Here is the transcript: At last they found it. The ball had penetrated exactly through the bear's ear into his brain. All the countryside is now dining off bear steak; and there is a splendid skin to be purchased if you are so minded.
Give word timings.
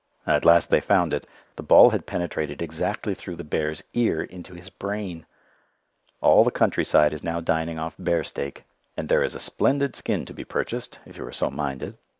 At 0.25 0.45
last 0.45 0.71
they 0.71 0.81
found 0.81 1.13
it. 1.13 1.27
The 1.57 1.61
ball 1.61 1.91
had 1.91 2.07
penetrated 2.07 2.59
exactly 2.59 3.13
through 3.13 3.35
the 3.35 3.43
bear's 3.43 3.83
ear 3.93 4.23
into 4.23 4.55
his 4.55 4.67
brain. 4.71 5.27
All 6.21 6.43
the 6.43 6.49
countryside 6.49 7.13
is 7.13 7.21
now 7.23 7.39
dining 7.39 7.77
off 7.77 7.97
bear 7.99 8.23
steak; 8.23 8.63
and 8.97 9.07
there 9.09 9.21
is 9.21 9.35
a 9.35 9.39
splendid 9.39 9.95
skin 9.95 10.25
to 10.25 10.33
be 10.33 10.43
purchased 10.43 10.97
if 11.05 11.17
you 11.17 11.25
are 11.27 11.31
so 11.31 11.51
minded. 11.51 11.99